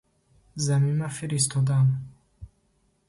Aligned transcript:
Замима 0.67 1.09
фиристодам. 1.19 1.87